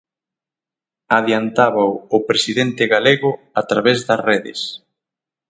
[1.17, 4.59] Adiantábao o presidente galego a través das redes.